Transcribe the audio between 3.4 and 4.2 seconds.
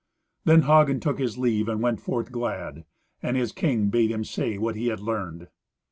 king bade